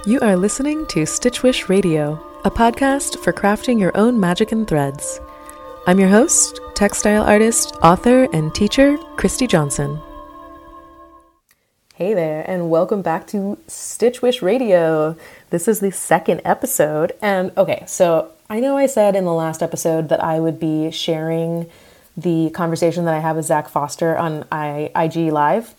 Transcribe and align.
You 0.00 0.18
are 0.18 0.36
listening 0.36 0.84
to 0.86 1.06
Stitch 1.06 1.44
Witch 1.44 1.68
Radio, 1.68 2.20
a 2.44 2.50
podcast 2.50 3.20
for 3.20 3.32
crafting 3.32 3.78
your 3.78 3.96
own 3.96 4.18
magic 4.18 4.50
and 4.50 4.66
threads. 4.66 5.20
I'm 5.86 6.00
your 6.00 6.08
host, 6.08 6.58
textile 6.74 7.22
artist, 7.22 7.76
author, 7.84 8.24
and 8.32 8.52
teacher, 8.52 8.96
Christy 9.16 9.46
Johnson. 9.46 10.00
Hey 11.94 12.14
there, 12.14 12.44
and 12.50 12.68
welcome 12.68 13.00
back 13.00 13.28
to 13.28 13.58
Stitch 13.68 14.22
Witch 14.22 14.42
Radio. 14.42 15.16
This 15.50 15.68
is 15.68 15.78
the 15.78 15.92
second 15.92 16.40
episode. 16.44 17.12
And 17.22 17.52
okay, 17.56 17.84
so 17.86 18.32
I 18.50 18.58
know 18.58 18.76
I 18.76 18.86
said 18.86 19.14
in 19.14 19.24
the 19.24 19.32
last 19.32 19.62
episode 19.62 20.08
that 20.08 20.22
I 20.22 20.40
would 20.40 20.58
be 20.58 20.90
sharing 20.90 21.70
the 22.16 22.50
conversation 22.50 23.04
that 23.04 23.14
I 23.14 23.20
have 23.20 23.36
with 23.36 23.46
Zach 23.46 23.68
Foster 23.68 24.18
on 24.18 24.46
IG 24.50 25.32
Live, 25.32 25.76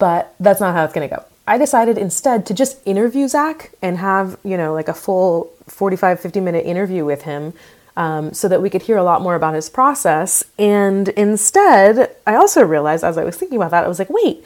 but 0.00 0.34
that's 0.40 0.58
not 0.58 0.74
how 0.74 0.84
it's 0.84 0.92
going 0.92 1.08
to 1.08 1.16
go. 1.16 1.24
I 1.46 1.58
decided 1.58 1.98
instead 1.98 2.46
to 2.46 2.54
just 2.54 2.78
interview 2.86 3.26
Zach 3.26 3.72
and 3.82 3.98
have, 3.98 4.38
you 4.44 4.56
know, 4.56 4.72
like 4.72 4.88
a 4.88 4.94
full 4.94 5.52
45, 5.66 6.20
50 6.20 6.40
minute 6.40 6.64
interview 6.64 7.04
with 7.04 7.22
him 7.22 7.52
um, 7.96 8.32
so 8.32 8.48
that 8.48 8.62
we 8.62 8.70
could 8.70 8.82
hear 8.82 8.96
a 8.96 9.02
lot 9.02 9.22
more 9.22 9.34
about 9.34 9.54
his 9.54 9.68
process. 9.68 10.44
And 10.58 11.08
instead, 11.10 12.14
I 12.26 12.36
also 12.36 12.62
realized 12.62 13.04
as 13.04 13.18
I 13.18 13.24
was 13.24 13.36
thinking 13.36 13.56
about 13.56 13.72
that, 13.72 13.84
I 13.84 13.88
was 13.88 13.98
like, 13.98 14.10
wait, 14.10 14.44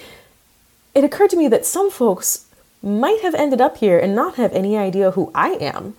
it 0.95 1.05
occurred 1.05 1.31
to 1.31 1.37
me 1.37 1.49
that 1.49 1.67
some 1.67 1.91
folks 1.91 2.47
might 2.83 3.21
have 3.23 3.35
ended 3.35 3.61
up 3.61 3.79
here 3.79 3.99
and 3.99 4.15
not 4.15 4.37
have 4.37 4.53
any 4.53 4.77
idea 4.77 5.11
who 5.11 5.31
I 5.35 5.51
am. 5.51 5.95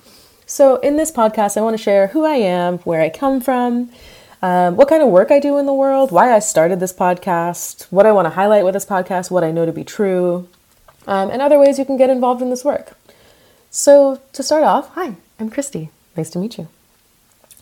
So, 0.45 0.77
in 0.77 0.95
this 0.95 1.11
podcast, 1.11 1.57
I 1.57 1.61
want 1.61 1.77
to 1.77 1.83
share 1.83 2.07
who 2.07 2.23
I 2.23 2.35
am, 2.35 2.77
where 2.79 3.01
I 3.01 3.09
come 3.09 3.41
from, 3.41 3.91
um, 4.41 4.77
what 4.77 4.87
kind 4.87 5.03
of 5.03 5.09
work 5.09 5.29
I 5.29 5.39
do 5.39 5.57
in 5.57 5.65
the 5.65 5.73
world, 5.73 6.11
why 6.11 6.33
I 6.33 6.39
started 6.39 6.79
this 6.79 6.93
podcast, 6.93 7.83
what 7.91 8.05
I 8.05 8.13
want 8.13 8.27
to 8.27 8.29
highlight 8.29 8.63
with 8.63 8.73
this 8.73 8.85
podcast, 8.85 9.29
what 9.29 9.43
I 9.43 9.51
know 9.51 9.65
to 9.65 9.73
be 9.73 9.83
true, 9.83 10.47
um, 11.07 11.31
and 11.31 11.41
other 11.41 11.57
ways 11.57 11.79
you 11.79 11.85
can 11.85 11.97
get 11.97 12.09
involved 12.09 12.41
in 12.41 12.49
this 12.49 12.63
work. 12.63 12.93
So, 13.69 14.21
to 14.33 14.43
start 14.43 14.63
off, 14.63 14.89
hi, 14.93 15.15
I'm 15.39 15.49
Christy. 15.49 15.89
Nice 16.15 16.29
to 16.31 16.39
meet 16.39 16.57
you. 16.57 16.67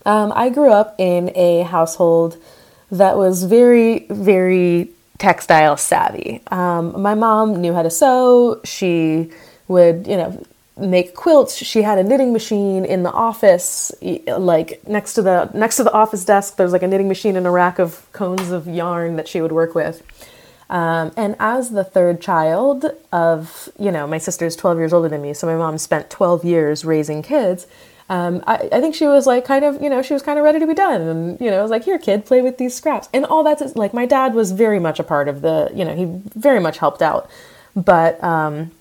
Um, 0.05 0.31
I 0.35 0.49
grew 0.49 0.71
up 0.71 0.95
in 0.99 1.31
a 1.35 1.63
household 1.63 2.37
that 2.91 3.17
was 3.17 3.43
very, 3.43 4.05
very 4.09 4.89
textile 5.17 5.77
savvy. 5.77 6.41
Um, 6.51 7.01
my 7.01 7.15
mom 7.15 7.61
knew 7.61 7.73
how 7.73 7.81
to 7.83 7.89
sew. 7.89 8.61
She 8.63 9.31
would, 9.67 10.07
you 10.07 10.17
know, 10.17 10.45
make 10.77 11.15
quilts. 11.15 11.55
She 11.55 11.81
had 11.81 11.97
a 11.97 12.03
knitting 12.03 12.33
machine 12.33 12.85
in 12.85 13.03
the 13.03 13.11
office, 13.11 13.91
like 14.01 14.87
next 14.87 15.13
to 15.13 15.21
the 15.21 15.49
next 15.53 15.77
to 15.77 15.83
the 15.83 15.93
office 15.93 16.25
desk. 16.25 16.57
There's 16.57 16.71
like 16.71 16.83
a 16.83 16.87
knitting 16.87 17.07
machine 17.07 17.35
and 17.35 17.47
a 17.47 17.51
rack 17.51 17.79
of 17.79 18.05
cones 18.11 18.51
of 18.51 18.67
yarn 18.67 19.15
that 19.15 19.27
she 19.27 19.41
would 19.41 19.51
work 19.51 19.73
with. 19.73 20.03
Um, 20.69 21.11
and 21.15 21.35
as 21.39 21.71
the 21.71 21.83
third 21.83 22.21
child 22.21 22.85
of, 23.11 23.69
you 23.77 23.91
know, 23.91 24.07
my 24.07 24.17
sister's 24.17 24.55
12 24.55 24.77
years 24.79 24.93
older 24.93 25.09
than 25.09 25.21
me, 25.21 25.33
so 25.33 25.45
my 25.45 25.55
mom 25.55 25.77
spent 25.77 26.09
12 26.09 26.43
years 26.43 26.83
raising 26.83 27.21
kids. 27.21 27.67
Um, 28.09 28.43
I, 28.45 28.69
I, 28.71 28.81
think 28.81 28.93
she 28.93 29.07
was 29.07 29.25
like 29.25 29.45
kind 29.45 29.65
of, 29.65 29.81
you 29.81 29.89
know, 29.89 30.03
she 30.03 30.13
was 30.13 30.21
kind 30.21 30.37
of 30.37 30.45
ready 30.45 30.59
to 30.59 30.67
be 30.67 30.75
done. 30.75 31.01
And, 31.01 31.41
you 31.41 31.49
know, 31.49 31.59
I 31.59 31.61
was 31.63 31.71
like, 31.71 31.85
here, 31.85 31.97
kid, 31.97 32.25
play 32.25 32.41
with 32.41 32.59
these 32.59 32.75
scraps. 32.75 33.09
And 33.13 33.25
all 33.25 33.43
that's 33.43 33.75
like 33.75 33.95
my 33.95 34.05
dad 34.05 34.35
was 34.35 34.51
very 34.51 34.79
much 34.79 34.99
a 34.99 35.03
part 35.03 35.27
of 35.27 35.41
the, 35.41 35.71
you 35.73 35.83
know, 35.83 35.95
he 35.95 36.05
very 36.39 36.59
much 36.59 36.77
helped 36.77 37.01
out. 37.01 37.29
But, 37.75 38.23
um, 38.23 38.71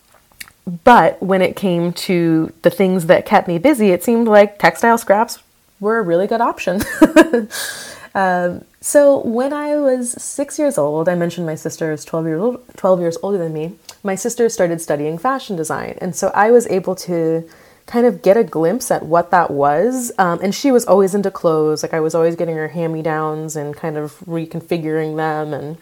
but 0.84 1.22
when 1.22 1.40
it 1.40 1.56
came 1.56 1.92
to 1.92 2.52
the 2.62 2.70
things 2.70 3.06
that 3.06 3.24
kept 3.24 3.48
me 3.48 3.58
busy, 3.58 3.90
it 3.90 4.04
seemed 4.04 4.28
like 4.28 4.58
textile 4.58 4.98
scraps 4.98 5.38
were 5.80 5.98
a 5.98 6.02
really 6.02 6.26
good 6.26 6.40
option. 6.40 6.82
um, 8.14 8.64
so 8.84 9.20
when 9.20 9.54
I 9.54 9.78
was 9.78 10.12
six 10.22 10.58
years 10.58 10.76
old, 10.76 11.08
I 11.08 11.14
mentioned 11.14 11.46
my 11.46 11.54
sister 11.54 11.90
is 11.90 12.04
12 12.04 12.26
years, 12.26 12.40
old, 12.42 12.76
12 12.76 13.00
years 13.00 13.16
older 13.22 13.38
than 13.38 13.54
me. 13.54 13.78
My 14.02 14.14
sister 14.14 14.50
started 14.50 14.82
studying 14.82 15.16
fashion 15.16 15.56
design. 15.56 15.96
And 16.02 16.14
so 16.14 16.28
I 16.34 16.50
was 16.50 16.66
able 16.66 16.94
to 16.96 17.48
kind 17.86 18.04
of 18.04 18.20
get 18.20 18.36
a 18.36 18.44
glimpse 18.44 18.90
at 18.90 19.06
what 19.06 19.30
that 19.30 19.50
was. 19.50 20.12
Um, 20.18 20.38
and 20.42 20.54
she 20.54 20.70
was 20.70 20.84
always 20.84 21.14
into 21.14 21.30
clothes. 21.30 21.82
Like 21.82 21.94
I 21.94 22.00
was 22.00 22.14
always 22.14 22.36
getting 22.36 22.56
her 22.56 22.68
hand 22.68 22.92
me 22.92 23.00
downs 23.00 23.56
and 23.56 23.74
kind 23.74 23.96
of 23.96 24.18
reconfiguring 24.26 25.16
them 25.16 25.54
and 25.54 25.78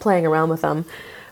playing 0.00 0.26
around 0.26 0.48
with 0.48 0.62
them 0.62 0.84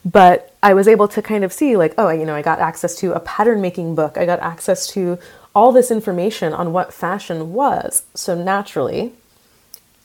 but 0.04 0.54
I 0.62 0.74
was 0.74 0.88
able 0.88 1.08
to 1.08 1.22
kind 1.22 1.44
of 1.44 1.52
see 1.52 1.76
like, 1.76 1.94
oh, 1.98 2.08
you 2.10 2.24
know, 2.24 2.34
I 2.34 2.42
got 2.42 2.58
access 2.58 2.96
to 2.96 3.12
a 3.12 3.20
pattern 3.20 3.60
making 3.60 3.94
book. 3.94 4.16
I 4.16 4.26
got 4.26 4.40
access 4.40 4.86
to 4.88 5.18
all 5.54 5.72
this 5.72 5.90
information 5.90 6.52
on 6.52 6.72
what 6.72 6.92
fashion 6.92 7.52
was. 7.52 8.04
So 8.14 8.40
naturally, 8.40 9.12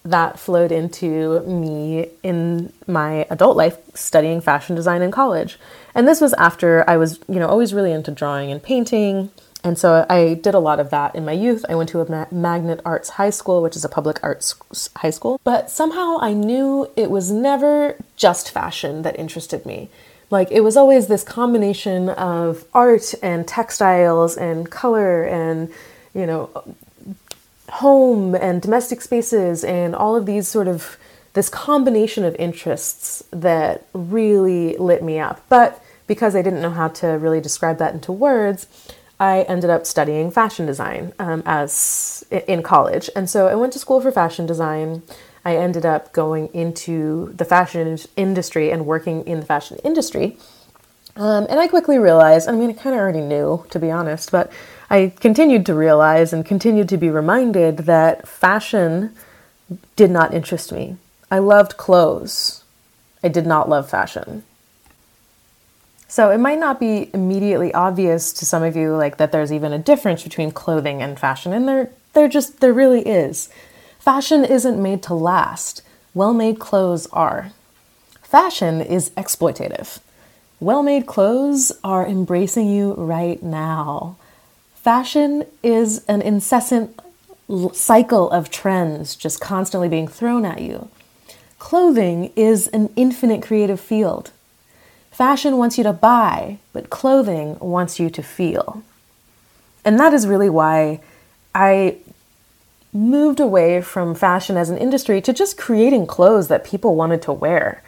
that 0.05 0.39
flowed 0.39 0.71
into 0.71 1.41
me 1.41 2.09
in 2.23 2.71
my 2.87 3.25
adult 3.29 3.57
life 3.57 3.77
studying 3.93 4.39
fashion 4.39 4.75
design 4.75 5.01
in 5.01 5.11
college. 5.11 5.59
And 5.93 6.07
this 6.07 6.21
was 6.21 6.33
after 6.33 6.87
I 6.89 6.97
was, 6.97 7.19
you 7.27 7.39
know, 7.39 7.47
always 7.47 7.73
really 7.73 7.91
into 7.91 8.11
drawing 8.11 8.51
and 8.51 8.61
painting 8.61 9.31
and 9.65 9.79
so 9.79 10.05
I 10.07 10.35
did 10.35 10.53
a 10.53 10.59
lot 10.59 10.79
of 10.79 10.91
that 10.91 11.15
in 11.15 11.25
my 11.25 11.31
youth. 11.31 11.65
I 11.67 11.73
went 11.73 11.89
to 11.89 11.99
a 11.99 12.27
magnet 12.31 12.81
arts 12.85 13.09
high 13.09 13.31
school, 13.31 13.63
which 13.63 13.75
is 13.75 13.83
a 13.83 13.89
public 13.89 14.19
arts 14.21 14.53
high 14.97 15.09
school. 15.09 15.41
But 15.43 15.71
somehow 15.71 16.19
I 16.21 16.33
knew 16.33 16.87
it 16.95 17.09
was 17.09 17.31
never 17.31 17.97
just 18.15 18.51
fashion 18.51 19.01
that 19.01 19.17
interested 19.17 19.65
me. 19.65 19.89
Like 20.29 20.51
it 20.51 20.61
was 20.61 20.77
always 20.77 21.07
this 21.07 21.23
combination 21.23 22.09
of 22.09 22.65
art 22.75 23.15
and 23.23 23.47
textiles 23.47 24.37
and 24.37 24.69
color 24.69 25.23
and, 25.23 25.73
you 26.13 26.27
know, 26.27 26.75
home 27.69 28.35
and 28.35 28.61
domestic 28.61 29.01
spaces 29.01 29.63
and 29.63 29.95
all 29.95 30.15
of 30.15 30.25
these 30.25 30.47
sort 30.47 30.67
of 30.67 30.97
this 31.33 31.49
combination 31.49 32.23
of 32.23 32.35
interests 32.35 33.23
that 33.31 33.85
really 33.93 34.77
lit 34.77 35.03
me 35.03 35.19
up. 35.19 35.43
But 35.49 35.83
because 36.07 36.35
I 36.35 36.41
didn't 36.41 36.61
know 36.61 36.71
how 36.71 36.87
to 36.89 37.07
really 37.07 37.41
describe 37.41 37.77
that 37.79 37.93
into 37.93 38.11
words, 38.11 38.67
I 39.19 39.41
ended 39.43 39.69
up 39.69 39.85
studying 39.85 40.31
fashion 40.31 40.65
design 40.65 41.13
um, 41.19 41.41
as 41.45 42.25
in 42.29 42.63
college, 42.63 43.09
and 43.15 43.29
so 43.29 43.47
I 43.47 43.55
went 43.55 43.73
to 43.73 43.79
school 43.79 44.01
for 44.01 44.11
fashion 44.11 44.45
design. 44.45 45.03
I 45.45 45.57
ended 45.57 45.85
up 45.85 46.11
going 46.11 46.47
into 46.53 47.31
the 47.35 47.45
fashion 47.45 47.97
industry 48.15 48.71
and 48.71 48.85
working 48.85 49.25
in 49.27 49.39
the 49.39 49.45
fashion 49.45 49.77
industry. 49.83 50.37
Um, 51.15 51.45
and 51.49 51.59
I 51.59 51.67
quickly 51.67 51.97
realized, 51.97 52.49
I 52.49 52.51
mean, 52.51 52.71
I 52.71 52.73
kind 52.73 52.93
of 52.95 52.99
already 52.99 53.21
knew, 53.21 53.65
to 53.69 53.79
be 53.79 53.89
honest, 53.89 54.31
but 54.31 54.51
I 54.89 55.13
continued 55.19 55.65
to 55.65 55.73
realize 55.73 56.31
and 56.33 56.45
continued 56.45 56.89
to 56.89 56.97
be 56.97 57.09
reminded 57.09 57.79
that 57.79 58.27
fashion 58.27 59.15
did 59.95 60.11
not 60.11 60.33
interest 60.33 60.71
me. 60.71 60.97
I 61.31 61.39
loved 61.39 61.77
clothes. 61.77 62.63
I 63.23 63.29
did 63.29 63.47
not 63.47 63.67
love 63.67 63.89
fashion. 63.89 64.43
So 66.07 66.29
it 66.29 66.37
might 66.37 66.59
not 66.59 66.79
be 66.79 67.09
immediately 67.13 67.73
obvious 67.73 68.31
to 68.33 68.45
some 68.45 68.63
of 68.63 68.75
you 68.75 68.95
like 68.95 69.17
that 69.17 69.31
there's 69.31 69.51
even 69.51 69.73
a 69.73 69.79
difference 69.79 70.23
between 70.23 70.51
clothing 70.51 71.01
and 71.01 71.19
fashion 71.19 71.51
and 71.51 71.67
there 71.67 71.89
there 72.13 72.27
just 72.27 72.61
there 72.61 72.73
really 72.73 73.01
is. 73.01 73.49
Fashion 73.99 74.45
isn't 74.45 74.81
made 74.81 75.03
to 75.03 75.13
last. 75.13 75.81
Well-made 76.13 76.59
clothes 76.59 77.07
are. 77.07 77.51
Fashion 78.21 78.79
is 78.81 79.09
exploitative. 79.11 79.99
Well-made 80.59 81.07
clothes 81.07 81.71
are 81.83 82.07
embracing 82.07 82.69
you 82.69 82.93
right 82.93 83.41
now. 83.43 84.15
Fashion 84.85 85.45
is 85.63 86.05
an 86.07 86.21
incessant 86.21 86.99
cycle 87.73 88.29
of 88.29 88.51
trends 88.51 89.15
just 89.15 89.41
constantly 89.41 89.89
being 89.89 90.07
thrown 90.07 90.45
at 90.45 90.61
you. 90.61 90.89
Clothing 91.57 92.31
is 92.35 92.67
an 92.67 92.93
infinite 92.95 93.41
creative 93.41 93.79
field. 93.79 94.29
Fashion 95.09 95.57
wants 95.57 95.79
you 95.79 95.83
to 95.85 95.91
buy, 95.91 96.59
but 96.71 96.91
clothing 96.91 97.57
wants 97.57 97.99
you 97.99 98.11
to 98.11 98.21
feel. 98.21 98.83
And 99.83 99.99
that 99.99 100.13
is 100.13 100.27
really 100.27 100.51
why 100.51 100.99
I 101.55 101.97
moved 102.93 103.39
away 103.39 103.81
from 103.81 104.13
fashion 104.13 104.55
as 104.55 104.69
an 104.69 104.77
industry 104.77 105.19
to 105.19 105.33
just 105.33 105.57
creating 105.57 106.05
clothes 106.05 106.47
that 106.49 106.63
people 106.63 106.95
wanted 106.95 107.23
to 107.23 107.33
wear. 107.33 107.81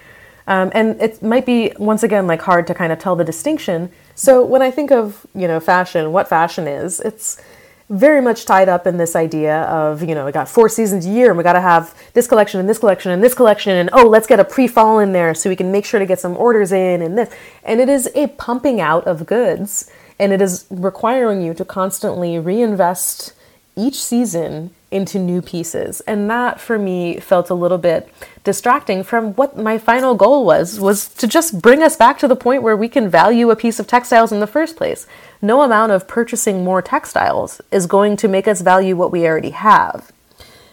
Um, 0.47 0.71
and 0.73 0.99
it 0.99 1.21
might 1.21 1.45
be 1.45 1.73
once 1.77 2.01
again 2.01 2.25
like 2.25 2.41
hard 2.41 2.65
to 2.65 2.73
kind 2.73 2.91
of 2.91 2.97
tell 2.97 3.15
the 3.15 3.23
distinction. 3.23 3.91
So 4.17 4.43
when 4.43 4.63
I 4.63 4.71
think 4.71 4.91
of 4.91 5.27
you 5.35 5.47
know 5.47 5.59
fashion, 5.59 6.11
what 6.11 6.27
fashion 6.27 6.67
is, 6.67 6.99
it's 6.99 7.39
very 7.87 8.19
much 8.19 8.45
tied 8.45 8.67
up 8.67 8.87
in 8.87 8.97
this 8.97 9.15
idea 9.15 9.61
of 9.65 10.01
you 10.01 10.15
know 10.15 10.25
we 10.25 10.31
got 10.31 10.49
four 10.49 10.67
seasons 10.69 11.05
a 11.05 11.09
year 11.09 11.29
and 11.29 11.37
we 11.37 11.43
got 11.43 11.53
to 11.53 11.61
have 11.61 11.93
this 12.13 12.27
collection 12.27 12.59
and 12.59 12.67
this 12.67 12.79
collection 12.79 13.11
and 13.11 13.23
this 13.23 13.35
collection 13.35 13.73
and 13.73 13.91
oh 13.93 14.07
let's 14.07 14.25
get 14.25 14.39
a 14.39 14.43
pre-fall 14.43 14.97
in 14.99 15.13
there 15.13 15.35
so 15.35 15.51
we 15.51 15.55
can 15.55 15.71
make 15.71 15.85
sure 15.85 15.99
to 15.99 16.05
get 16.07 16.19
some 16.19 16.35
orders 16.35 16.71
in 16.71 17.03
and 17.03 17.15
this. 17.15 17.29
And 17.63 17.79
it 17.79 17.89
is 17.89 18.09
a 18.15 18.27
pumping 18.27 18.81
out 18.81 19.05
of 19.05 19.27
goods 19.27 19.89
and 20.17 20.33
it 20.33 20.41
is 20.41 20.65
requiring 20.71 21.43
you 21.43 21.53
to 21.53 21.63
constantly 21.63 22.39
reinvest 22.39 23.33
each 23.77 24.03
season 24.03 24.71
into 24.89 25.19
new 25.19 25.41
pieces. 25.41 26.01
And 26.01 26.29
that 26.29 26.59
for 26.59 26.79
me 26.79 27.19
felt 27.19 27.49
a 27.49 27.53
little 27.53 27.77
bit 27.77 28.11
distracting 28.43 29.03
from 29.03 29.33
what 29.33 29.57
my 29.57 29.77
final 29.77 30.15
goal 30.15 30.45
was 30.45 30.79
was 30.79 31.09
to 31.15 31.27
just 31.27 31.61
bring 31.61 31.83
us 31.83 31.95
back 31.95 32.17
to 32.19 32.27
the 32.27 32.35
point 32.35 32.63
where 32.63 32.77
we 32.77 32.87
can 32.87 33.09
value 33.09 33.49
a 33.49 33.55
piece 33.55 33.79
of 33.79 33.87
textiles 33.87 34.31
in 34.31 34.39
the 34.39 34.47
first 34.47 34.77
place. 34.77 35.05
No 35.41 35.61
amount 35.61 35.91
of 35.91 36.07
purchasing 36.07 36.63
more 36.63 36.81
textiles 36.81 37.61
is 37.71 37.85
going 37.85 38.15
to 38.17 38.27
make 38.27 38.47
us 38.47 38.61
value 38.61 38.95
what 38.95 39.11
we 39.11 39.27
already 39.27 39.51
have. 39.51 40.11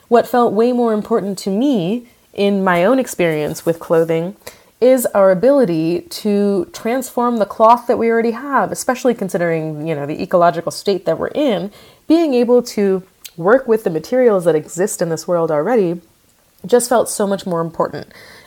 What 0.08 0.28
felt 0.28 0.52
way 0.52 0.72
more 0.72 0.92
important 0.92 1.38
to 1.38 1.50
me 1.50 2.06
in 2.32 2.62
my 2.62 2.84
own 2.84 2.98
experience 2.98 3.66
with 3.66 3.80
clothing 3.80 4.36
is 4.80 5.06
our 5.06 5.30
ability 5.30 6.02
to 6.02 6.66
transform 6.72 7.38
the 7.38 7.46
cloth 7.46 7.86
that 7.86 7.96
we 7.96 8.10
already 8.10 8.32
have, 8.32 8.70
especially 8.70 9.14
considering, 9.14 9.86
you 9.86 9.94
know, 9.94 10.04
the 10.04 10.20
ecological 10.22 10.70
state 10.70 11.06
that 11.06 11.18
we're 11.18 11.28
in, 11.28 11.72
being 12.06 12.34
able 12.34 12.62
to 12.62 13.02
work 13.36 13.66
with 13.66 13.84
the 13.84 13.90
materials 13.90 14.44
that 14.44 14.54
exist 14.54 15.02
in 15.02 15.08
this 15.08 15.26
world 15.26 15.50
already 15.50 16.00
just 16.66 16.88
felt 16.88 17.08
so 17.08 17.26
much 17.26 17.46
more 17.46 17.60
important. 17.60 18.06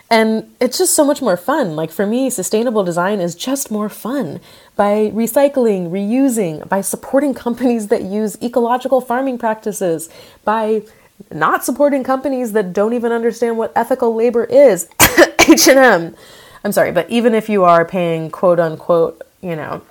And 0.09 0.55
it's 0.61 0.77
just 0.77 0.93
so 0.93 1.03
much 1.03 1.21
more 1.21 1.35
fun. 1.35 1.75
Like 1.75 1.91
for 1.91 2.05
me, 2.05 2.29
sustainable 2.29 2.83
design 2.83 3.19
is 3.19 3.35
just 3.35 3.69
more 3.69 3.89
fun 3.89 4.39
by 4.75 5.11
recycling, 5.13 5.89
reusing, 5.89 6.67
by 6.69 6.81
supporting 6.81 7.33
companies 7.45 7.87
that 7.87 8.03
use 8.03 8.41
ecological 8.41 9.01
farming 9.01 9.37
practices, 9.37 10.09
by 10.45 10.83
not 11.31 11.65
supporting 11.65 12.03
companies 12.03 12.53
that 12.53 12.73
don't 12.73 12.93
even 12.93 13.11
understand 13.11 13.57
what 13.57 13.73
ethical 13.75 14.15
labor 14.15 14.45
is. 14.45 14.87
H&M. 15.39 16.15
I'm 16.63 16.71
sorry, 16.71 16.91
but 16.91 17.09
even 17.09 17.33
if 17.33 17.49
you 17.49 17.63
are 17.63 17.85
paying 17.85 18.29
quote 18.29 18.59
unquote, 18.59 19.21
you 19.41 19.55
know, 19.55 19.81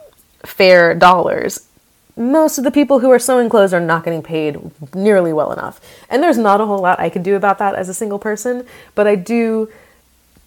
fair 0.45 0.95
dollars, 0.95 1.67
most 2.17 2.57
of 2.57 2.65
the 2.65 2.71
people 2.71 3.01
who 3.01 3.11
are 3.11 3.19
sewing 3.19 3.49
clothes 3.49 3.75
are 3.75 3.81
not 3.81 4.05
getting 4.05 4.23
paid 4.23 4.59
nearly 4.95 5.33
well 5.33 5.53
enough. 5.53 5.81
And 6.09 6.23
there's 6.23 6.39
not 6.39 6.61
a 6.61 6.67
whole 6.67 6.79
lot 6.79 6.99
I 6.99 7.11
can 7.11 7.23
do 7.23 7.37
about 7.37 7.59
that 7.59 7.75
as 7.75 7.89
a 7.89 7.95
single 7.95 8.19
person, 8.19 8.67
but 8.95 9.07
I 9.07 9.17
do 9.17 9.71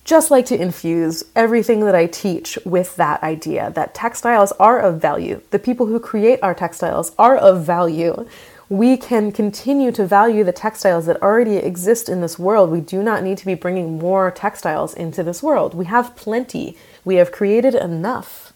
just 0.04 0.32
like 0.32 0.48
to 0.48 0.60
infuse 0.60 1.24
everything 1.36 1.82
that 1.82 1.94
I 1.94 2.08
teach 2.08 2.58
with 2.66 2.96
that 2.96 3.22
idea 3.22 3.72
that 3.76 3.94
textiles 3.94 4.52
are 4.54 4.80
of 4.80 5.00
value. 5.00 5.42
The 5.52 5.60
people 5.60 5.86
who 5.86 6.00
create 6.00 6.40
our 6.42 6.56
textiles 6.56 7.12
are 7.20 7.38
of 7.38 7.64
value. 7.64 8.28
We 8.70 8.98
can 8.98 9.32
continue 9.32 9.92
to 9.92 10.08
value 10.08 10.44
the 10.44 10.52
textiles 10.52 11.06
that 11.06 11.22
already 11.22 11.58
exist 11.58 12.10
in 12.10 12.22
this 12.22 12.40
world. 12.40 12.72
We 12.72 12.82
do 12.82 13.04
not 13.04 13.24
need 13.24 13.38
to 13.40 13.46
be 13.46 13.54
bringing 13.54 14.00
more 14.00 14.32
textiles 14.32 14.96
into 14.96 15.22
this 15.22 15.44
world. 15.44 15.76
We 15.76 15.86
have 15.86 16.16
plenty. 16.16 16.76
We 17.06 17.16
have 17.16 17.32
created 17.32 17.76
enough. 17.76 18.49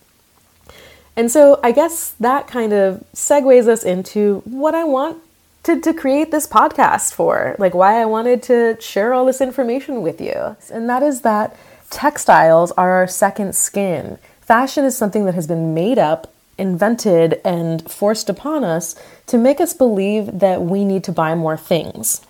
And 1.15 1.31
so 1.31 1.59
I 1.63 1.71
guess 1.71 2.11
that 2.19 2.47
kind 2.47 2.73
of 2.73 3.03
segues 3.13 3.67
us 3.67 3.83
into 3.83 4.41
what 4.45 4.73
I 4.73 4.83
want 4.83 5.21
to, 5.63 5.79
to 5.79 5.93
create 5.93 6.31
this 6.31 6.47
podcast 6.47 7.13
for, 7.13 7.55
like 7.59 7.73
why 7.73 8.01
I 8.01 8.05
wanted 8.05 8.43
to 8.43 8.77
share 8.81 9.13
all 9.13 9.25
this 9.25 9.39
information 9.39 10.01
with 10.01 10.19
you. 10.19 10.57
And 10.71 10.89
that 10.89 11.03
is 11.03 11.21
that 11.21 11.55
textiles 11.89 12.71
are 12.73 12.91
our 12.91 13.07
second 13.07 13.55
skin. 13.55 14.17
Fashion 14.41 14.83
is 14.83 14.97
something 14.97 15.25
that 15.25 15.35
has 15.35 15.47
been 15.47 15.73
made 15.73 15.99
up, 15.99 16.33
invented, 16.57 17.39
and 17.45 17.89
forced 17.89 18.29
upon 18.29 18.63
us 18.63 18.95
to 19.27 19.37
make 19.37 19.61
us 19.61 19.73
believe 19.73 20.39
that 20.39 20.61
we 20.63 20.83
need 20.83 21.03
to 21.05 21.11
buy 21.11 21.35
more 21.35 21.57
things. 21.57 22.21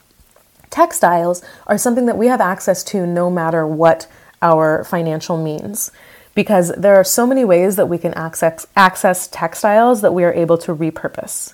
Textiles 0.69 1.41
are 1.65 1.77
something 1.77 2.05
that 2.07 2.17
we 2.17 2.27
have 2.27 2.41
access 2.41 2.83
to 2.83 3.07
no 3.07 3.29
matter 3.29 3.65
what 3.65 4.07
our 4.41 4.83
financial 4.83 5.41
means 5.41 5.91
because 6.35 6.71
there 6.77 6.95
are 6.95 7.03
so 7.03 7.27
many 7.27 7.45
ways 7.45 7.75
that 7.75 7.87
we 7.87 7.97
can 7.97 8.13
access 8.13 8.65
access 8.75 9.27
textiles 9.27 10.01
that 10.01 10.13
we 10.13 10.23
are 10.23 10.33
able 10.33 10.57
to 10.57 10.75
repurpose. 10.75 11.53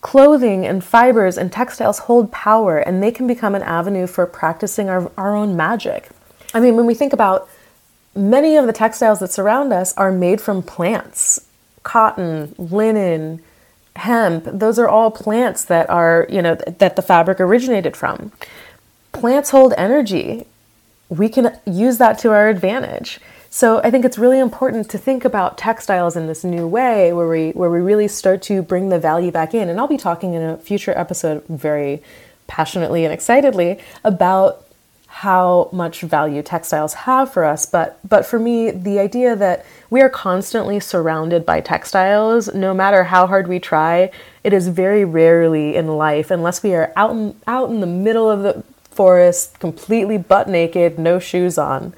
Clothing 0.00 0.66
and 0.66 0.84
fibers 0.84 1.38
and 1.38 1.50
textiles 1.50 2.00
hold 2.00 2.30
power 2.30 2.78
and 2.78 3.02
they 3.02 3.10
can 3.10 3.26
become 3.26 3.54
an 3.54 3.62
avenue 3.62 4.06
for 4.06 4.26
practicing 4.26 4.88
our, 4.88 5.10
our 5.16 5.34
own 5.34 5.56
magic. 5.56 6.10
I 6.52 6.60
mean, 6.60 6.76
when 6.76 6.86
we 6.86 6.94
think 6.94 7.12
about 7.12 7.48
many 8.14 8.56
of 8.56 8.66
the 8.66 8.72
textiles 8.72 9.18
that 9.20 9.32
surround 9.32 9.72
us 9.72 9.96
are 9.96 10.12
made 10.12 10.40
from 10.40 10.62
plants 10.62 11.46
cotton, 11.82 12.54
linen, 12.56 13.42
hemp, 13.96 14.44
those 14.46 14.78
are 14.78 14.88
all 14.88 15.10
plants 15.10 15.64
that 15.66 15.88
are, 15.90 16.26
you 16.30 16.40
know, 16.40 16.54
that 16.54 16.96
the 16.96 17.02
fabric 17.02 17.40
originated 17.40 17.94
from. 17.96 18.32
Plants 19.12 19.50
hold 19.50 19.74
energy. 19.76 20.46
We 21.10 21.28
can 21.28 21.58
use 21.66 21.98
that 21.98 22.18
to 22.20 22.30
our 22.30 22.48
advantage. 22.48 23.20
So 23.54 23.80
I 23.84 23.90
think 23.92 24.04
it's 24.04 24.18
really 24.18 24.40
important 24.40 24.90
to 24.90 24.98
think 24.98 25.24
about 25.24 25.56
textiles 25.56 26.16
in 26.16 26.26
this 26.26 26.42
new 26.42 26.66
way 26.66 27.12
where 27.12 27.28
we 27.28 27.50
where 27.50 27.70
we 27.70 27.78
really 27.78 28.08
start 28.08 28.42
to 28.42 28.62
bring 28.62 28.88
the 28.88 28.98
value 28.98 29.30
back 29.30 29.54
in. 29.54 29.68
And 29.68 29.78
I'll 29.78 29.86
be 29.86 29.96
talking 29.96 30.34
in 30.34 30.42
a 30.42 30.56
future 30.56 30.92
episode 30.98 31.44
very 31.48 32.02
passionately 32.48 33.04
and 33.04 33.14
excitedly 33.14 33.78
about 34.02 34.66
how 35.06 35.68
much 35.70 36.00
value 36.00 36.42
textiles 36.42 36.94
have 36.94 37.32
for 37.32 37.44
us 37.44 37.64
but 37.64 38.00
but 38.06 38.26
for 38.26 38.40
me 38.40 38.72
the 38.72 38.98
idea 38.98 39.36
that 39.36 39.64
we 39.88 40.02
are 40.02 40.10
constantly 40.10 40.80
surrounded 40.80 41.46
by 41.46 41.60
textiles 41.60 42.52
no 42.52 42.74
matter 42.74 43.04
how 43.04 43.24
hard 43.24 43.46
we 43.46 43.60
try 43.60 44.10
it 44.42 44.52
is 44.52 44.66
very 44.66 45.04
rarely 45.04 45.76
in 45.76 45.86
life 45.86 46.32
unless 46.32 46.64
we 46.64 46.74
are 46.74 46.92
out 46.96 47.12
in, 47.12 47.36
out 47.46 47.70
in 47.70 47.78
the 47.78 47.86
middle 47.86 48.28
of 48.28 48.42
the 48.42 48.64
forest 48.90 49.60
completely 49.60 50.18
butt 50.18 50.48
naked 50.48 50.98
no 50.98 51.20
shoes 51.20 51.56
on 51.56 51.94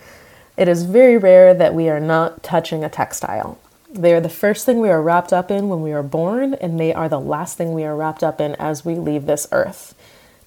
it 0.57 0.69
is 0.69 0.85
very 0.85 1.17
rare 1.17 1.55
that 1.55 1.75
we 1.75 1.89
are 1.89 2.01
not 2.01 2.43
touching 2.43 2.83
a 2.85 2.89
textile. 2.89 3.59
They 3.91 4.15
are 4.15 4.21
the 4.21 4.29
first 4.29 4.67
thing 4.67 4.81
we 4.81 4.91
are 4.91 5.03
wrapped 5.03 5.33
up 5.33 5.51
in 5.51 5.69
when 5.69 5.83
we 5.83 5.93
are 5.93 6.03
born, 6.03 6.55
and 6.55 6.79
they 6.79 6.93
are 6.93 7.09
the 7.09 7.21
last 7.21 7.57
thing 7.57 7.73
we 7.73 7.85
are 7.85 7.97
wrapped 7.97 8.23
up 8.23 8.41
in 8.41 8.55
as 8.57 8.85
we 8.85 8.95
leave 8.95 9.27
this 9.27 9.47
earth. 9.53 9.95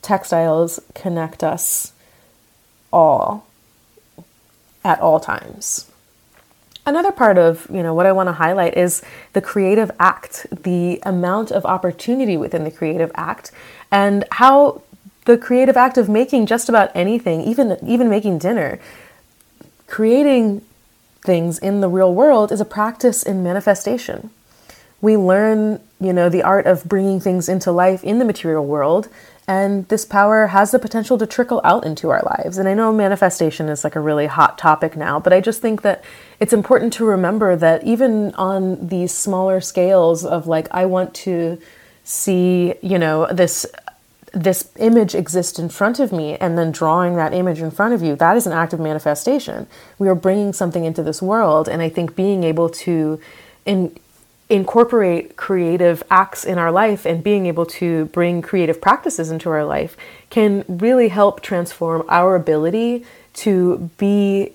Textiles 0.01 0.79
connect 0.93 1.43
us 1.43 1.93
all 2.91 3.45
at 4.83 4.99
all 4.99 5.19
times. 5.19 5.89
Another 6.85 7.11
part 7.11 7.37
of, 7.37 7.67
you 7.71 7.83
know, 7.83 7.93
what 7.93 8.05
I 8.05 8.11
want 8.11 8.27
to 8.27 8.33
highlight 8.33 8.75
is 8.75 9.03
the 9.33 9.41
creative 9.41 9.91
act, 9.99 10.47
the 10.63 10.99
amount 11.03 11.51
of 11.51 11.65
opportunity 11.65 12.35
within 12.35 12.63
the 12.63 12.71
creative 12.71 13.11
act 13.13 13.51
and 13.91 14.25
how 14.31 14.81
the 15.25 15.37
creative 15.37 15.77
act 15.77 15.97
of 15.97 16.09
making 16.09 16.47
just 16.47 16.69
about 16.69 16.89
anything, 16.95 17.41
even 17.41 17.77
even 17.85 18.09
making 18.09 18.39
dinner, 18.39 18.79
creating 19.89 20.61
things 21.25 21.59
in 21.59 21.81
the 21.81 21.89
real 21.89 22.13
world 22.13 22.51
is 22.51 22.61
a 22.61 22.65
practice 22.65 23.23
in 23.23 23.43
manifestation. 23.43 24.29
We 25.01 25.17
learn, 25.17 25.81
you 25.99 26.13
know, 26.13 26.29
the 26.29 26.43
art 26.43 26.65
of 26.65 26.85
bringing 26.85 27.19
things 27.19 27.49
into 27.49 27.71
life 27.71 28.03
in 28.03 28.19
the 28.19 28.25
material 28.25 28.65
world, 28.65 29.09
and 29.47 29.87
this 29.87 30.05
power 30.05 30.47
has 30.47 30.71
the 30.71 30.77
potential 30.77 31.17
to 31.17 31.25
trickle 31.25 31.59
out 31.63 31.85
into 31.85 32.09
our 32.09 32.21
lives. 32.21 32.57
And 32.57 32.69
I 32.69 32.75
know 32.75 32.93
manifestation 32.93 33.67
is 33.67 33.83
like 33.83 33.95
a 33.95 33.99
really 33.99 34.27
hot 34.27 34.57
topic 34.57 34.95
now, 34.95 35.19
but 35.19 35.33
I 35.33 35.41
just 35.41 35.61
think 35.61 35.81
that 35.81 36.03
it's 36.39 36.53
important 36.53 36.93
to 36.93 37.05
remember 37.05 37.55
that 37.55 37.83
even 37.83 38.35
on 38.35 38.87
these 38.87 39.11
smaller 39.11 39.59
scales 39.59 40.23
of 40.23 40.45
like, 40.45 40.67
I 40.69 40.85
want 40.85 41.15
to 41.25 41.59
see, 42.03 42.75
you 42.81 42.99
know, 42.99 43.27
this 43.31 43.65
this 44.33 44.71
image 44.77 45.15
exists 45.15 45.59
in 45.59 45.69
front 45.69 45.99
of 45.99 46.11
me 46.11 46.35
and 46.37 46.57
then 46.57 46.71
drawing 46.71 47.15
that 47.15 47.33
image 47.33 47.59
in 47.59 47.71
front 47.71 47.93
of 47.93 48.01
you 48.01 48.15
that 48.15 48.37
is 48.37 48.45
an 48.45 48.53
act 48.53 48.73
of 48.73 48.79
manifestation. 48.79 49.67
We 49.97 50.07
are 50.07 50.15
bringing 50.15 50.53
something 50.53 50.85
into 50.85 51.03
this 51.03 51.21
world 51.21 51.67
and 51.67 51.81
i 51.81 51.89
think 51.89 52.15
being 52.15 52.43
able 52.43 52.69
to 52.69 53.19
in, 53.65 53.95
incorporate 54.49 55.35
creative 55.35 56.03
acts 56.09 56.43
in 56.43 56.57
our 56.57 56.71
life 56.71 57.05
and 57.05 57.23
being 57.23 57.45
able 57.45 57.65
to 57.67 58.05
bring 58.05 58.41
creative 58.41 58.81
practices 58.81 59.29
into 59.29 59.49
our 59.49 59.63
life 59.63 59.95
can 60.31 60.65
really 60.67 61.09
help 61.09 61.41
transform 61.41 62.03
our 62.09 62.35
ability 62.35 63.05
to 63.33 63.89
be 63.97 64.51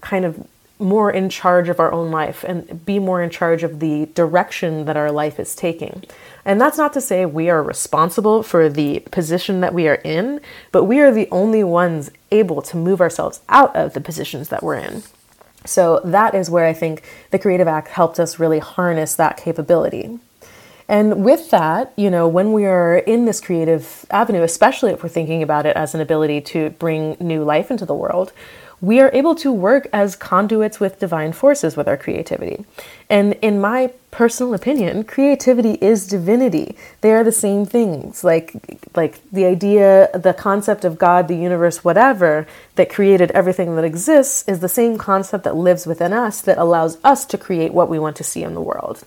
kind 0.00 0.24
of 0.24 0.46
more 0.82 1.10
in 1.10 1.28
charge 1.28 1.68
of 1.68 1.80
our 1.80 1.92
own 1.92 2.10
life 2.10 2.44
and 2.44 2.84
be 2.84 2.98
more 2.98 3.22
in 3.22 3.30
charge 3.30 3.62
of 3.62 3.80
the 3.80 4.06
direction 4.14 4.84
that 4.84 4.96
our 4.96 5.10
life 5.10 5.38
is 5.38 5.54
taking. 5.54 6.04
And 6.44 6.60
that's 6.60 6.78
not 6.78 6.92
to 6.94 7.00
say 7.00 7.24
we 7.24 7.48
are 7.48 7.62
responsible 7.62 8.42
for 8.42 8.68
the 8.68 9.00
position 9.10 9.60
that 9.60 9.74
we 9.74 9.86
are 9.88 10.00
in, 10.04 10.40
but 10.72 10.84
we 10.84 11.00
are 11.00 11.12
the 11.12 11.28
only 11.30 11.62
ones 11.62 12.10
able 12.30 12.62
to 12.62 12.76
move 12.76 13.00
ourselves 13.00 13.40
out 13.48 13.74
of 13.76 13.94
the 13.94 14.00
positions 14.00 14.48
that 14.48 14.62
we're 14.62 14.76
in. 14.76 15.02
So 15.64 16.00
that 16.04 16.34
is 16.34 16.50
where 16.50 16.66
I 16.66 16.72
think 16.72 17.02
the 17.30 17.38
Creative 17.38 17.68
Act 17.68 17.88
helped 17.88 18.18
us 18.18 18.38
really 18.38 18.58
harness 18.58 19.14
that 19.14 19.36
capability. 19.36 20.18
And 20.88 21.24
with 21.24 21.50
that, 21.50 21.92
you 21.96 22.10
know, 22.10 22.26
when 22.26 22.52
we 22.52 22.66
are 22.66 22.96
in 22.98 23.24
this 23.24 23.40
creative 23.40 24.04
avenue, 24.10 24.42
especially 24.42 24.92
if 24.92 25.02
we're 25.02 25.08
thinking 25.08 25.42
about 25.42 25.64
it 25.64 25.76
as 25.76 25.94
an 25.94 26.00
ability 26.00 26.40
to 26.40 26.70
bring 26.70 27.16
new 27.20 27.44
life 27.44 27.70
into 27.70 27.86
the 27.86 27.94
world, 27.94 28.32
we 28.82 29.00
are 29.00 29.10
able 29.14 29.36
to 29.36 29.52
work 29.52 29.86
as 29.92 30.16
conduits 30.16 30.80
with 30.80 30.98
divine 30.98 31.32
forces 31.32 31.76
with 31.76 31.86
our 31.86 31.96
creativity. 31.96 32.64
And 33.08 33.34
in 33.34 33.60
my 33.60 33.92
personal 34.10 34.54
opinion, 34.54 35.04
creativity 35.04 35.74
is 35.74 36.06
divinity. 36.06 36.76
They 37.00 37.12
are 37.12 37.22
the 37.22 37.32
same 37.32 37.64
things. 37.64 38.24
Like 38.24 38.52
like 38.96 39.20
the 39.30 39.46
idea, 39.46 40.10
the 40.12 40.34
concept 40.34 40.84
of 40.84 40.98
God, 40.98 41.28
the 41.28 41.36
universe, 41.36 41.84
whatever 41.84 42.46
that 42.74 42.90
created 42.90 43.30
everything 43.30 43.76
that 43.76 43.84
exists 43.84 44.46
is 44.48 44.58
the 44.58 44.68
same 44.68 44.98
concept 44.98 45.44
that 45.44 45.56
lives 45.56 45.86
within 45.86 46.12
us 46.12 46.40
that 46.40 46.58
allows 46.58 46.98
us 47.04 47.24
to 47.26 47.38
create 47.38 47.72
what 47.72 47.88
we 47.88 48.00
want 48.00 48.16
to 48.16 48.24
see 48.24 48.42
in 48.42 48.54
the 48.54 48.60
world 48.60 49.04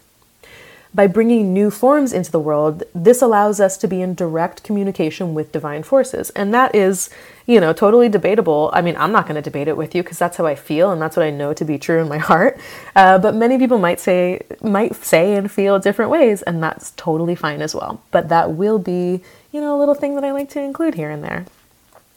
by 0.96 1.08
bringing 1.08 1.54
new 1.54 1.70
forms 1.70 2.14
into 2.14 2.32
the 2.32 2.40
world, 2.40 2.84
this 2.96 3.22
allows 3.22 3.60
us 3.60 3.76
to 3.76 3.88
be 3.88 4.02
in 4.02 4.16
direct 4.16 4.64
communication 4.64 5.34
with 5.34 5.52
divine 5.52 5.84
forces. 5.84 6.30
And 6.30 6.54
that 6.54 6.74
is, 6.74 7.10
you 7.46 7.60
know, 7.60 7.74
totally 7.74 8.08
debatable. 8.08 8.72
I 8.72 8.82
mean, 8.82 8.96
I'm 8.96 9.12
not 9.12 9.26
going 9.26 9.36
to 9.36 9.42
debate 9.42 9.68
it 9.68 9.76
with 9.76 9.94
you 9.94 10.04
because 10.04 10.18
that's 10.18 10.38
how 10.38 10.46
I 10.46 10.56
feel 10.56 10.92
and 10.92 11.02
that's 11.02 11.18
what 11.18 11.26
I 11.26 11.32
know 11.32 11.54
to 11.54 11.66
be 11.66 11.78
true 11.78 12.02
in 12.02 12.08
my 12.08 12.18
heart. 12.30 12.58
Uh, 12.96 13.20
but 13.20 13.36
many 13.36 13.58
people 13.58 13.78
might 13.78 14.00
say, 14.00 14.42
might 14.62 14.96
say 14.96 15.36
and 15.36 15.52
feel 15.52 15.80
different 15.80 16.12
ways, 16.12 16.42
and 16.44 16.64
that's 16.64 16.92
totally 16.92 17.36
fine 17.36 17.62
as 17.62 17.76
well. 17.76 18.02
But 18.12 18.30
that 18.30 18.52
will 18.54 18.80
be, 18.80 19.22
you 19.52 19.60
know, 19.60 19.78
a 19.78 19.80
little 19.80 19.96
thing 19.96 20.16
that 20.16 20.24
I 20.24 20.32
like 20.32 20.50
to 20.52 20.62
include 20.62 20.96
here 20.96 21.12
and 21.12 21.22
there. 21.22 21.46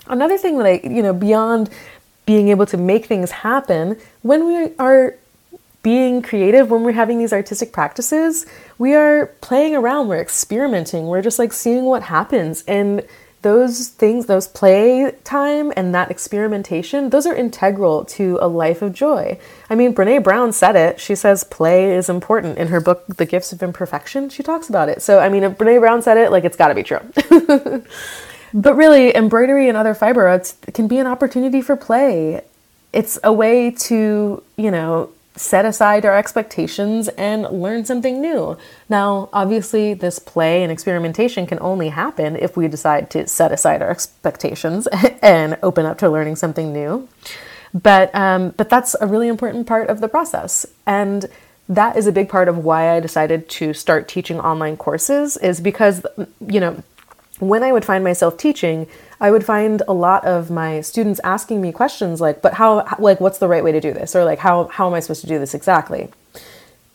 Another 0.06 0.38
thing 0.38 0.56
that 0.58 0.66
I, 0.66 0.80
you 0.84 1.02
know, 1.02 1.12
beyond 1.12 1.68
being 2.26 2.48
able 2.48 2.66
to 2.66 2.76
make 2.76 3.06
things 3.06 3.32
happen 3.32 3.98
when 4.22 4.46
we 4.46 4.72
are 4.78 5.16
being 5.88 6.20
creative 6.20 6.70
when 6.70 6.82
we're 6.82 7.00
having 7.02 7.18
these 7.18 7.32
artistic 7.32 7.72
practices 7.72 8.44
we 8.76 8.94
are 8.94 9.26
playing 9.40 9.74
around 9.74 10.08
we're 10.08 10.20
experimenting 10.20 11.06
we're 11.06 11.22
just 11.22 11.38
like 11.38 11.52
seeing 11.52 11.84
what 11.84 12.02
happens 12.02 12.62
and 12.66 13.06
those 13.42 13.88
things, 13.88 14.26
those 14.26 14.48
play 14.48 15.12
time 15.24 15.72
and 15.76 15.94
that 15.94 16.10
experimentation, 16.10 17.10
those 17.10 17.26
are 17.26 17.34
integral 17.34 18.04
to 18.04 18.38
a 18.40 18.48
life 18.48 18.82
of 18.82 18.92
joy. 18.92 19.38
I 19.70 19.74
mean, 19.74 19.94
Brene 19.94 20.24
Brown 20.24 20.52
said 20.52 20.74
it. 20.74 21.00
She 21.00 21.14
says 21.14 21.44
play 21.44 21.92
is 21.92 22.08
important 22.08 22.58
in 22.58 22.68
her 22.68 22.80
book, 22.80 23.06
The 23.06 23.26
Gifts 23.26 23.52
of 23.52 23.62
Imperfection. 23.62 24.28
She 24.28 24.42
talks 24.42 24.68
about 24.68 24.88
it. 24.88 25.02
So, 25.02 25.20
I 25.20 25.28
mean, 25.28 25.44
if 25.44 25.56
Brene 25.56 25.80
Brown 25.80 26.02
said 26.02 26.16
it, 26.16 26.32
like, 26.32 26.44
it's 26.44 26.56
got 26.56 26.68
to 26.68 26.74
be 26.74 26.82
true. 26.82 27.00
but 28.54 28.74
really, 28.74 29.14
embroidery 29.14 29.68
and 29.68 29.76
other 29.76 29.94
fiber 29.94 30.26
arts 30.26 30.56
can 30.74 30.88
be 30.88 30.98
an 30.98 31.06
opportunity 31.06 31.62
for 31.62 31.76
play. 31.76 32.42
It's 32.92 33.18
a 33.22 33.32
way 33.32 33.70
to, 33.70 34.42
you 34.56 34.70
know, 34.70 35.10
set 35.38 35.64
aside 35.64 36.04
our 36.04 36.16
expectations 36.16 37.08
and 37.08 37.44
learn 37.44 37.84
something 37.84 38.20
new. 38.20 38.56
Now, 38.88 39.28
obviously, 39.32 39.94
this 39.94 40.18
play 40.18 40.62
and 40.62 40.72
experimentation 40.72 41.46
can 41.46 41.58
only 41.60 41.90
happen 41.90 42.36
if 42.36 42.56
we 42.56 42.68
decide 42.68 43.10
to 43.10 43.26
set 43.28 43.52
aside 43.52 43.80
our 43.80 43.90
expectations 43.90 44.86
and 45.22 45.56
open 45.62 45.86
up 45.86 45.98
to 45.98 46.10
learning 46.10 46.36
something 46.36 46.72
new. 46.72 47.08
But 47.72 48.14
um, 48.14 48.54
but 48.56 48.68
that's 48.68 48.96
a 49.00 49.06
really 49.06 49.28
important 49.28 49.66
part 49.66 49.88
of 49.88 50.00
the 50.00 50.08
process, 50.08 50.66
and 50.86 51.26
that 51.68 51.96
is 51.96 52.06
a 52.06 52.12
big 52.12 52.28
part 52.28 52.48
of 52.48 52.58
why 52.58 52.96
I 52.96 53.00
decided 53.00 53.48
to 53.50 53.74
start 53.74 54.08
teaching 54.08 54.40
online 54.40 54.76
courses. 54.78 55.36
Is 55.36 55.60
because 55.60 56.04
you 56.46 56.60
know 56.60 56.82
when 57.40 57.62
I 57.62 57.72
would 57.72 57.84
find 57.84 58.02
myself 58.02 58.38
teaching 58.38 58.86
I 59.20 59.30
would 59.30 59.44
find 59.44 59.82
a 59.88 59.92
lot 59.92 60.24
of 60.24 60.50
my 60.50 60.80
students 60.80 61.20
asking 61.24 61.60
me 61.60 61.72
questions 61.72 62.20
like, 62.20 62.40
but 62.40 62.54
how, 62.54 62.86
like, 62.98 63.20
what's 63.20 63.38
the 63.38 63.48
right 63.48 63.64
way 63.64 63.72
to 63.72 63.80
do 63.80 63.92
this? 63.92 64.14
Or 64.14 64.24
like, 64.24 64.38
how, 64.38 64.68
how 64.68 64.86
am 64.86 64.94
I 64.94 65.00
supposed 65.00 65.22
to 65.22 65.26
do 65.26 65.38
this 65.38 65.54
exactly? 65.54 66.08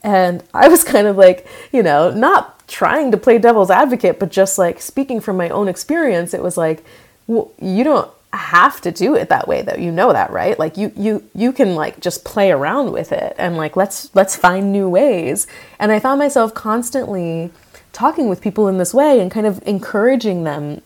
And 0.04 0.44
I 0.54 0.68
was 0.68 0.84
kind 0.94 1.08
of 1.08 1.18
like, 1.18 1.48
you 1.72 1.84
know, 1.84 2.12
not 2.12 2.68
trying 2.68 3.12
to 3.12 3.18
play 3.18 3.38
devil's 3.38 3.70
advocate, 3.70 4.20
but 4.20 4.32
just 4.32 4.58
like 4.58 4.82
speaking 4.82 5.20
from 5.20 5.38
my 5.38 5.50
own 5.50 5.68
experience, 5.68 6.34
it 6.34 6.42
was 6.42 6.58
like, 6.58 6.84
well, 7.28 7.52
you 7.60 7.84
don't 7.84 8.10
have 8.34 8.82
to 8.82 8.92
do 8.92 9.16
it 9.16 9.30
that 9.30 9.48
way 9.48 9.62
though. 9.62 9.76
You 9.76 9.92
know 9.92 10.12
that, 10.12 10.32
right? 10.32 10.58
Like 10.58 10.76
you 10.76 10.92
you 10.96 11.24
you 11.36 11.54
can 11.54 11.76
like 11.76 12.00
just 12.00 12.26
play 12.26 12.52
around 12.52 12.92
with 12.92 13.12
it 13.12 13.36
and 13.38 13.58
like 13.58 13.76
let's 13.76 14.14
let's 14.16 14.36
find 14.36 14.72
new 14.72 14.90
ways. 14.90 15.46
And 15.80 15.92
I 15.92 16.00
found 16.00 16.20
myself 16.20 16.54
constantly 16.54 17.52
talking 17.92 18.28
with 18.28 18.42
people 18.42 18.68
in 18.68 18.80
this 18.80 18.94
way 18.94 19.20
and 19.20 19.30
kind 19.30 19.46
of 19.46 19.62
encouraging 19.68 20.44
them 20.46 20.82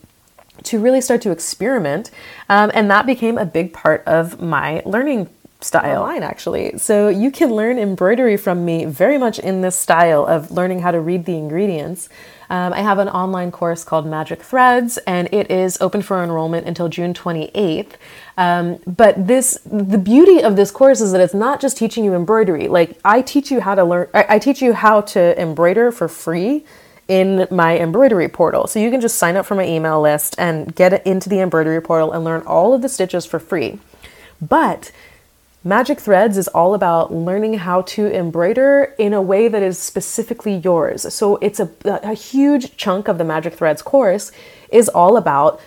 to 0.64 0.78
really 0.78 1.00
start 1.00 1.22
to 1.22 1.30
experiment. 1.30 2.10
Um, 2.48 2.70
and 2.74 2.90
that 2.90 3.06
became 3.06 3.38
a 3.38 3.44
big 3.44 3.72
part 3.72 4.02
of 4.06 4.40
my 4.40 4.82
learning 4.84 5.28
style 5.60 6.02
line 6.02 6.22
actually. 6.22 6.78
So 6.78 7.08
you 7.08 7.30
can 7.30 7.50
learn 7.50 7.78
embroidery 7.78 8.36
from 8.36 8.64
me 8.64 8.84
very 8.84 9.18
much 9.18 9.38
in 9.38 9.60
this 9.60 9.74
style 9.74 10.24
of 10.24 10.50
learning 10.52 10.80
how 10.80 10.92
to 10.92 11.00
read 11.00 11.24
the 11.24 11.36
ingredients. 11.36 12.08
Um, 12.50 12.72
I 12.72 12.80
have 12.80 12.98
an 12.98 13.08
online 13.08 13.50
course 13.50 13.84
called 13.84 14.06
Magic 14.06 14.42
Threads, 14.42 14.96
and 14.98 15.28
it 15.32 15.50
is 15.50 15.76
open 15.82 16.00
for 16.00 16.22
enrollment 16.22 16.66
until 16.66 16.88
June 16.88 17.12
28th. 17.12 17.92
Um, 18.38 18.78
but 18.86 19.26
this, 19.26 19.58
the 19.66 19.98
beauty 19.98 20.42
of 20.42 20.56
this 20.56 20.70
course 20.70 21.00
is 21.00 21.12
that 21.12 21.20
it's 21.20 21.34
not 21.34 21.60
just 21.60 21.76
teaching 21.76 22.04
you 22.04 22.14
embroidery. 22.14 22.68
Like 22.68 22.98
I 23.04 23.20
teach 23.20 23.50
you 23.50 23.60
how 23.60 23.74
to 23.74 23.84
learn, 23.84 24.08
I, 24.14 24.26
I 24.30 24.38
teach 24.38 24.62
you 24.62 24.72
how 24.72 25.02
to 25.02 25.40
embroider 25.40 25.92
for 25.92 26.08
free 26.08 26.64
in 27.08 27.48
my 27.50 27.78
embroidery 27.78 28.28
portal. 28.28 28.66
So 28.66 28.78
you 28.78 28.90
can 28.90 29.00
just 29.00 29.18
sign 29.18 29.36
up 29.36 29.46
for 29.46 29.54
my 29.54 29.66
email 29.66 30.00
list 30.00 30.34
and 30.38 30.74
get 30.74 31.06
into 31.06 31.28
the 31.28 31.40
embroidery 31.40 31.80
portal 31.80 32.12
and 32.12 32.22
learn 32.22 32.42
all 32.42 32.74
of 32.74 32.82
the 32.82 32.88
stitches 32.88 33.24
for 33.24 33.38
free. 33.38 33.80
But 34.40 34.92
Magic 35.64 35.98
Threads 35.98 36.38
is 36.38 36.48
all 36.48 36.74
about 36.74 37.12
learning 37.12 37.54
how 37.54 37.82
to 37.82 38.06
embroider 38.14 38.94
in 38.98 39.12
a 39.12 39.22
way 39.22 39.48
that 39.48 39.62
is 39.62 39.78
specifically 39.78 40.56
yours. 40.56 41.12
So 41.12 41.36
it's 41.36 41.58
a, 41.58 41.70
a 41.84 42.14
huge 42.14 42.76
chunk 42.76 43.08
of 43.08 43.18
the 43.18 43.24
Magic 43.24 43.54
Threads 43.54 43.82
course 43.82 44.30
is 44.70 44.88
all 44.88 45.16
about 45.16 45.60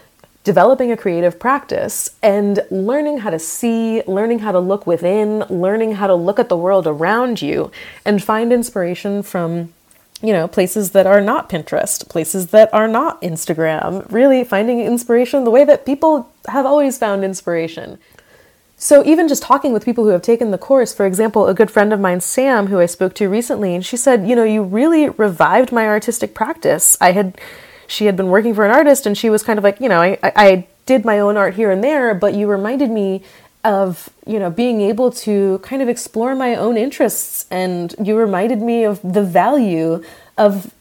developing 0.44 0.92
a 0.92 0.98
creative 0.98 1.40
practice 1.40 2.16
and 2.24 2.66
learning 2.72 3.20
how 3.20 3.30
to 3.32 3.38
see, 3.38 4.02
learning 4.08 4.40
how 4.40 4.52
to 4.52 4.60
look 4.60 4.88
within, 4.88 5.40
learning 5.50 5.96
how 5.96 6.08
to 6.08 6.16
look 6.16 6.40
at 6.40 6.50
the 6.50 6.58
world 6.58 6.88
around 6.88 7.42
you 7.42 7.72
and 8.06 8.24
find 8.24 8.54
inspiration 8.54 9.22
from 9.22 9.74
you 10.22 10.34
know, 10.34 10.48
places 10.48 10.92
that 10.92 11.08
are 11.08 11.22
not 11.22 11.50
Pinterest, 11.50 12.08
places 12.08 12.48
that 12.48 12.74
are 12.74 12.88
not 12.88 13.22
Instagram, 13.22 14.10
really 14.12 14.44
finding 14.44 14.80
inspiration 14.80 15.44
the 15.44 15.52
way 15.52 15.64
that 15.66 15.86
people 15.86 16.32
have 16.48 16.66
always 16.66 16.98
found 16.98 17.24
inspiration. 17.24 17.98
So, 18.78 19.06
even 19.06 19.28
just 19.28 19.44
talking 19.44 19.74
with 19.74 19.86
people 19.86 20.06
who 20.06 20.10
have 20.10 20.24
taken 20.24 20.50
the 20.50 20.58
course, 20.58 20.94
for 20.94 21.06
example, 21.06 21.48
a 21.48 21.54
good 21.54 21.70
friend 21.70 21.94
of 21.94 22.00
mine, 22.00 22.20
Sam, 22.20 22.68
who 22.68 22.80
I 22.80 22.88
spoke 22.88 23.14
to 23.16 23.30
recently, 23.30 23.76
and 23.76 23.86
she 23.86 23.96
said, 23.96 24.28
You 24.28 24.36
know, 24.36 24.44
you 24.44 24.64
really 24.64 25.10
revived 25.10 25.72
my 25.72 25.88
artistic 25.88 26.34
practice. 26.34 26.98
I 27.00 27.12
had, 27.12 27.40
she 27.86 28.06
had 28.08 28.18
been 28.18 28.30
working 28.30 28.56
for 28.56 28.66
an 28.66 28.72
artist, 28.72 29.06
and 29.06 29.16
she 29.16 29.30
was 29.30 29.44
kind 29.44 29.60
of 29.60 29.64
like, 29.64 29.80
You 29.80 29.90
know, 29.90 30.02
I, 30.02 30.18
I 30.24 30.68
did 30.88 31.06
my 31.06 31.20
own 31.20 31.38
art 31.38 31.54
here 31.54 31.70
and 31.70 31.84
there, 31.84 32.16
but 32.16 32.34
you 32.34 32.48
reminded 32.48 32.90
me 32.90 33.24
of 33.64 34.10
you 34.26 34.40
know 34.40 34.50
being 34.50 34.82
able 34.82 35.12
to 35.12 35.60
kind 35.60 35.82
of 35.82 35.90
explore 35.90 36.36
my 36.36 36.56
own 36.56 36.78
interests 36.78 37.46
and 37.52 37.94
you 38.04 38.16
reminded 38.16 38.62
me 38.62 38.84
of 38.84 39.00
the 39.04 39.24
value 39.24 40.04
of 40.38 40.74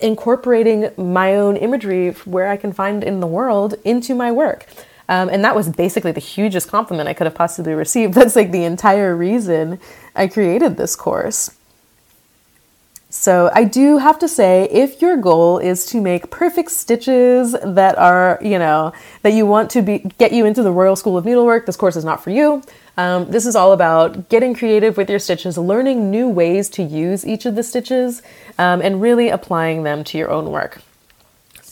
incorporating 0.00 0.90
my 0.96 1.34
own 1.34 1.56
imagery 1.56 2.10
where 2.24 2.48
I 2.48 2.56
can 2.56 2.72
find 2.72 3.02
in 3.04 3.20
the 3.20 3.26
world 3.26 3.74
into 3.84 4.14
my 4.14 4.32
work. 4.32 4.66
Um, 5.08 5.28
and 5.28 5.44
that 5.44 5.54
was 5.54 5.68
basically 5.68 6.12
the 6.12 6.20
hugest 6.20 6.68
compliment 6.68 7.08
I 7.08 7.14
could 7.14 7.26
have 7.26 7.34
possibly 7.34 7.74
received. 7.74 8.14
That's 8.14 8.36
like 8.36 8.50
the 8.50 8.64
entire 8.64 9.16
reason 9.16 9.78
I 10.14 10.26
created 10.26 10.76
this 10.76 10.96
course. 10.96 11.56
So 13.14 13.50
I 13.52 13.64
do 13.64 13.98
have 13.98 14.18
to 14.20 14.26
say, 14.26 14.66
if 14.70 15.02
your 15.02 15.18
goal 15.18 15.58
is 15.58 15.84
to 15.86 16.00
make 16.00 16.30
perfect 16.30 16.70
stitches 16.70 17.54
that 17.62 17.98
are, 17.98 18.38
you 18.40 18.58
know, 18.58 18.94
that 19.20 19.34
you 19.34 19.44
want 19.44 19.70
to 19.72 19.82
be 19.82 19.98
get 20.16 20.32
you 20.32 20.46
into 20.46 20.62
the 20.62 20.72
Royal 20.72 20.96
School 20.96 21.18
of 21.18 21.26
Needlework, 21.26 21.66
this 21.66 21.76
course 21.76 21.94
is 21.94 22.06
not 22.06 22.24
for 22.24 22.30
you. 22.30 22.62
Um, 22.96 23.30
this 23.30 23.44
is 23.44 23.54
all 23.54 23.72
about 23.72 24.30
getting 24.30 24.54
creative 24.54 24.96
with 24.96 25.10
your 25.10 25.18
stitches, 25.18 25.58
learning 25.58 26.10
new 26.10 26.26
ways 26.26 26.70
to 26.70 26.82
use 26.82 27.26
each 27.26 27.44
of 27.44 27.54
the 27.54 27.62
stitches, 27.62 28.22
um, 28.58 28.80
and 28.80 29.02
really 29.02 29.28
applying 29.28 29.82
them 29.82 30.04
to 30.04 30.16
your 30.16 30.30
own 30.30 30.50
work. 30.50 30.80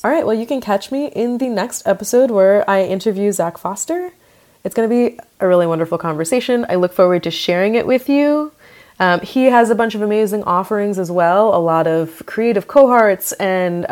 All 0.05 0.11
right, 0.11 0.27
well, 0.27 0.37
you 0.37 0.47
can 0.47 0.61
catch 0.61 0.93
me 0.93 1.07
in 1.07 1.39
the 1.39 1.49
next 1.49 1.87
episode 1.87 2.31
where 2.31 2.69
I 2.69 2.85
interview 2.85 3.33
Zach 3.33 3.57
Foster. 3.57 4.13
It's 4.63 4.75
going 4.75 4.91
to 4.91 4.95
be 4.95 5.19
a 5.41 5.49
really 5.49 5.67
wonderful 5.67 5.97
conversation. 5.97 6.67
I 6.69 6.75
look 6.75 6.93
forward 6.93 7.23
to 7.23 7.31
sharing 7.31 7.77
it 7.77 7.87
with 7.87 8.11
you. 8.11 8.53
Um, 9.01 9.21
he 9.23 9.47
has 9.47 9.71
a 9.71 9.75
bunch 9.75 9.95
of 9.95 10.03
amazing 10.03 10.45
offerings 10.45 10.99
as 10.99 11.11
well, 11.11 11.57
a 11.57 11.59
lot 11.59 11.87
of 11.87 12.23
creative 12.27 12.69
cohorts 12.69 13.33
and 13.33 13.85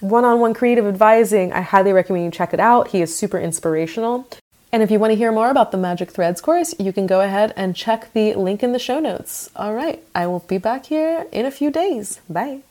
one 0.00 0.24
on 0.24 0.40
one 0.40 0.54
creative 0.54 0.86
advising. 0.86 1.52
I 1.52 1.60
highly 1.60 1.92
recommend 1.92 2.24
you 2.24 2.30
check 2.30 2.52
it 2.52 2.58
out. 2.58 2.88
He 2.88 3.02
is 3.02 3.16
super 3.16 3.38
inspirational. 3.38 4.26
And 4.72 4.82
if 4.82 4.90
you 4.90 4.98
want 4.98 5.10
to 5.10 5.16
hear 5.16 5.30
more 5.32 5.50
about 5.50 5.70
the 5.70 5.76
Magic 5.76 6.10
Threads 6.10 6.40
course, 6.40 6.74
you 6.78 6.94
can 6.94 7.06
go 7.06 7.20
ahead 7.20 7.52
and 7.56 7.76
check 7.76 8.10
the 8.14 8.34
link 8.34 8.62
in 8.62 8.72
the 8.72 8.78
show 8.78 9.00
notes. 9.00 9.50
All 9.54 9.74
right, 9.74 10.02
I 10.14 10.26
will 10.26 10.40
be 10.40 10.56
back 10.56 10.86
here 10.86 11.26
in 11.30 11.44
a 11.44 11.50
few 11.50 11.70
days. 11.70 12.20
Bye. 12.28 12.62